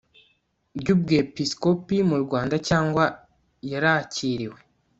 ry 0.79 0.87
ubwepisikopi 0.93 1.97
mu 2.09 2.17
rwanda 2.23 2.55
cyangwa 2.67 3.03
yarakiriwe 3.71 4.59